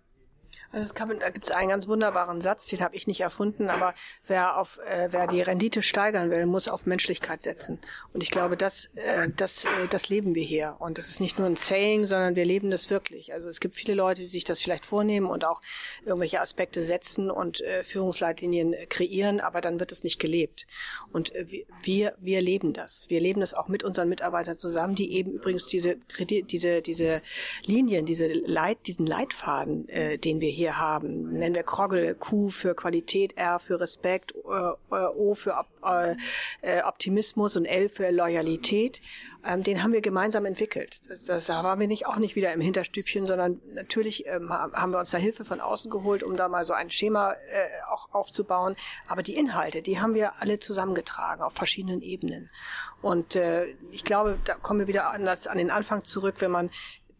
[0.71, 3.69] Also es kann, da gibt es einen ganz wunderbaren Satz, den habe ich nicht erfunden,
[3.69, 3.93] aber
[4.27, 7.79] wer auf äh, wer die Rendite steigern will, muss auf Menschlichkeit setzen.
[8.13, 11.39] Und ich glaube, das äh, das äh, das leben wir hier und das ist nicht
[11.39, 13.33] nur ein Saying, sondern wir leben das wirklich.
[13.33, 15.61] Also es gibt viele Leute, die sich das vielleicht vornehmen und auch
[16.05, 20.67] irgendwelche Aspekte setzen und äh, Führungsleitlinien kreieren, aber dann wird es nicht gelebt.
[21.13, 21.45] Und äh,
[21.81, 23.05] wir wir leben das.
[23.09, 27.21] Wir leben das auch mit unseren Mitarbeitern zusammen, die eben übrigens diese diese diese
[27.65, 32.75] Linien, diese Leit diesen Leitfaden, äh, den wir hier haben, nennen wir Krogel, Q für
[32.75, 35.65] Qualität, R für Respekt, äh, äh O für
[36.61, 38.99] äh, Optimismus und L für Loyalität,
[39.45, 40.99] ähm, den haben wir gemeinsam entwickelt.
[41.25, 44.99] Das, da waren wir nicht auch nicht wieder im Hinterstübchen, sondern natürlich ähm, haben wir
[44.99, 47.35] uns da Hilfe von außen geholt, um da mal so ein Schema
[47.91, 48.75] auch aufzubauen.
[49.07, 52.49] Aber die Inhalte, die haben wir alle zusammengetragen auf verschiedenen Ebenen.
[53.01, 53.37] Und
[53.91, 56.69] ich glaube, da kommen wir wieder an, an den Anfang zurück, wenn man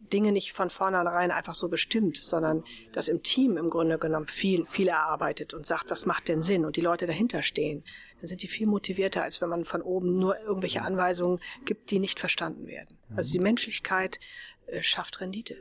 [0.08, 4.66] Dinge nicht von vornherein einfach so bestimmt, sondern das im Team im Grunde genommen viel,
[4.66, 7.84] viel erarbeitet und sagt, was macht denn Sinn und die Leute dahinter stehen,
[8.20, 11.98] dann sind die viel motivierter, als wenn man von oben nur irgendwelche Anweisungen gibt, die
[11.98, 12.98] nicht verstanden werden.
[13.16, 14.18] Also die Menschlichkeit
[14.66, 15.56] äh, schafft Rendite.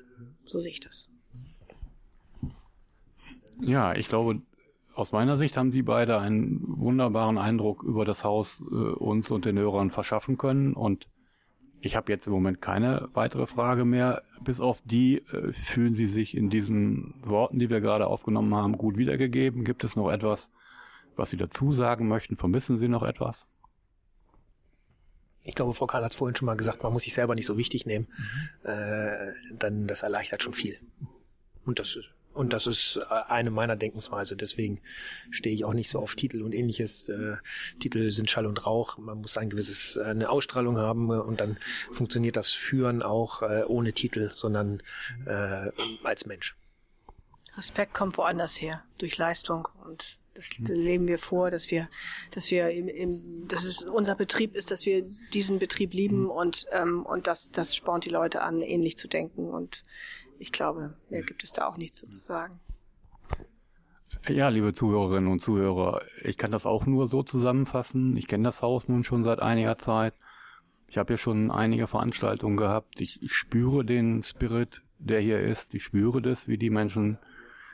[0.46, 1.08] So sehe ich das.
[3.60, 4.42] Ja, ich glaube,
[4.96, 9.46] aus meiner Sicht haben Sie beide einen wunderbaren Eindruck über das Haus äh, uns und
[9.46, 11.08] den Hörern verschaffen können und
[11.82, 14.24] ich habe jetzt im Moment keine weitere Frage mehr.
[14.42, 18.78] Bis auf die äh, fühlen Sie sich in diesen Worten, die wir gerade aufgenommen haben,
[18.78, 19.64] gut wiedergegeben.
[19.64, 20.50] Gibt es noch etwas,
[21.16, 22.36] was Sie dazu sagen möchten?
[22.36, 23.46] Vermissen Sie noch etwas?
[25.44, 27.46] Ich glaube, Frau Karl hat es vorhin schon mal gesagt, man muss sich selber nicht
[27.46, 28.08] so wichtig nehmen.
[28.64, 28.70] Mhm.
[28.70, 30.78] Äh, dann das erleichtert schon viel.
[31.66, 34.36] Und das ist und das ist äh, eine meiner Denkensweise.
[34.36, 34.80] Deswegen
[35.32, 37.10] stehe ich auch nicht so auf Titel und ähnliches.
[37.10, 37.38] Äh,
[37.80, 38.98] Titel sind Schall und Rauch.
[38.98, 41.58] Man muss ein gewisses, äh, eine Ausstrahlung haben und dann
[41.92, 44.82] funktioniert das Führen auch ohne Titel, sondern
[46.04, 46.56] als Mensch.
[47.56, 51.90] Respekt kommt woanders her, durch Leistung und das leben wir vor, dass wir,
[52.32, 56.68] dass wir im, im, dass es unser Betrieb ist, dass wir diesen Betrieb lieben und
[56.72, 59.84] ähm, und das das spornt die Leute an, ähnlich zu denken und
[60.40, 62.60] ich glaube, mehr gibt es da auch nichts zu sagen.
[64.28, 68.18] Ja, liebe Zuhörerinnen und Zuhörer, ich kann das auch nur so zusammenfassen.
[68.18, 70.14] Ich kenne das Haus nun schon seit einiger Zeit.
[70.88, 73.00] Ich habe ja schon einige Veranstaltungen gehabt.
[73.02, 75.74] Ich, ich spüre den Spirit, der hier ist.
[75.74, 77.18] Ich spüre das, wie die Menschen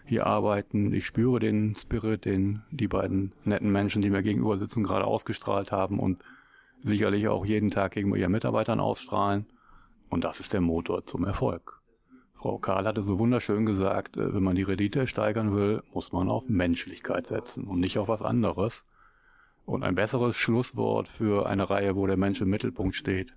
[0.06, 0.94] hier arbeiten.
[0.94, 5.72] Ich spüre den Spirit, den die beiden netten Menschen, die mir gegenüber sitzen, gerade ausgestrahlt
[5.72, 6.24] haben und
[6.82, 9.46] sicherlich auch jeden Tag gegenüber ihren Mitarbeitern ausstrahlen.
[10.10, 11.80] Und das ist der Motor zum Erfolg.
[12.44, 16.30] Frau Karl hatte so wunderschön gesagt, äh, wenn man die Rendite steigern will, muss man
[16.30, 18.84] auf Menschlichkeit setzen und nicht auf was anderes.
[19.66, 23.34] Und ein besseres Schlusswort für eine Reihe, wo der Mensch im Mittelpunkt steht,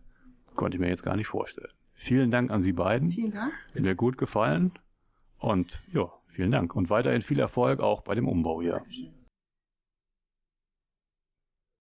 [0.57, 1.71] konnte ich mir jetzt gar nicht vorstellen.
[1.95, 3.11] Vielen Dank an Sie beiden.
[3.11, 3.53] Vielen Dank.
[3.75, 4.73] Mir gut gefallen.
[5.39, 6.75] Und ja, vielen Dank.
[6.75, 8.73] Und weiterhin viel Erfolg auch bei dem Umbau hier.
[8.73, 9.16] Dankeschön.